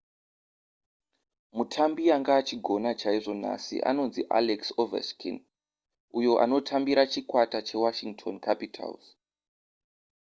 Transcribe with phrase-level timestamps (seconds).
[1.57, 5.37] mutambi anga achigona chaizvo nhasi anonzi alex ovechkin
[6.17, 9.03] uyo anotambira chikwata chewashington capitals